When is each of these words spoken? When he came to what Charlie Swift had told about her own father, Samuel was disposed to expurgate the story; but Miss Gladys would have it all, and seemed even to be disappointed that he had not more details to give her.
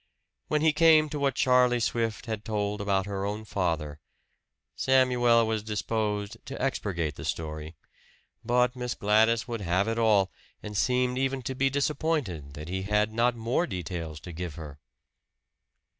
When 0.47 0.61
he 0.61 0.73
came 0.73 1.09
to 1.09 1.19
what 1.19 1.35
Charlie 1.35 1.79
Swift 1.79 2.25
had 2.25 2.43
told 2.43 2.81
about 2.81 3.05
her 3.05 3.23
own 3.23 3.45
father, 3.45 3.99
Samuel 4.75 5.45
was 5.45 5.61
disposed 5.61 6.37
to 6.47 6.59
expurgate 6.59 7.17
the 7.17 7.23
story; 7.23 7.75
but 8.43 8.75
Miss 8.75 8.95
Gladys 8.95 9.47
would 9.47 9.61
have 9.61 9.87
it 9.87 9.99
all, 9.99 10.31
and 10.63 10.75
seemed 10.75 11.19
even 11.19 11.43
to 11.43 11.53
be 11.53 11.69
disappointed 11.69 12.55
that 12.55 12.67
he 12.67 12.81
had 12.81 13.13
not 13.13 13.35
more 13.35 13.67
details 13.67 14.19
to 14.21 14.31
give 14.31 14.55
her. 14.55 14.79